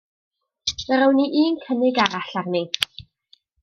[0.83, 2.67] Fe rown ni un cynnig arall arni.